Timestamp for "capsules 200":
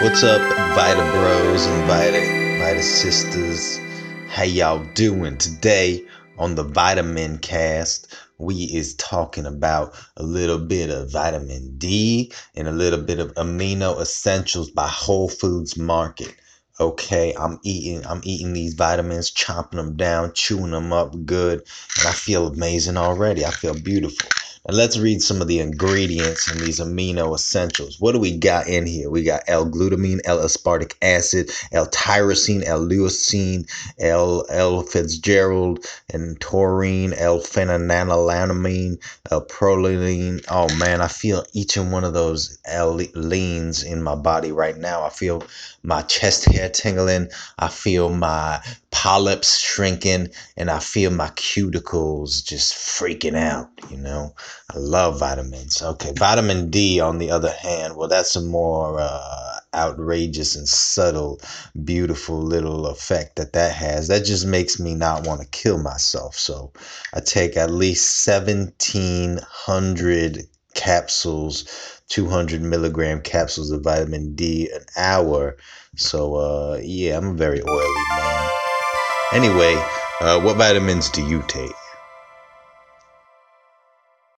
70.74-72.62